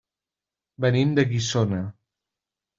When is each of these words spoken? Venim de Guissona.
Venim 0.85 1.13
de 1.21 1.27
Guissona. 1.35 1.85